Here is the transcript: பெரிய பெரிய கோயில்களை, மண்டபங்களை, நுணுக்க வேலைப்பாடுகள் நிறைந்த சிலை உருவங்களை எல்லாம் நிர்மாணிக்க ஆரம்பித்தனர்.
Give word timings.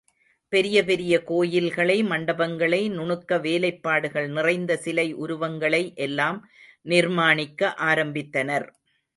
பெரிய 0.53 0.83
பெரிய 0.83 1.23
கோயில்களை, 1.23 2.03
மண்டபங்களை, 2.03 2.79
நுணுக்க 2.89 3.37
வேலைப்பாடுகள் 3.39 4.27
நிறைந்த 4.27 4.77
சிலை 4.77 5.13
உருவங்களை 5.13 5.93
எல்லாம் 5.95 6.49
நிர்மாணிக்க 6.85 7.73
ஆரம்பித்தனர். 7.77 8.67